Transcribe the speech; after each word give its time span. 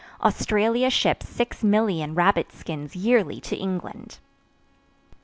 Australia 0.23 0.89
ships 0.89 1.27
6,000,000 1.27 2.15
rabbit 2.17 2.51
skins 2.51 2.95
yearly 2.95 3.39
to 3.39 3.55
England. 3.55 4.17